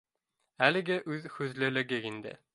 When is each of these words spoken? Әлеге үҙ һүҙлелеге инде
Әлеге 0.67 0.97
үҙ 1.17 1.29
һүҙлелеге 1.37 2.03
инде 2.13 2.35